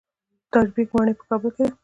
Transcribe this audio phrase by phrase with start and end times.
[0.03, 0.03] د
[0.51, 1.73] تاج بیګ ماڼۍ په کابل کې ده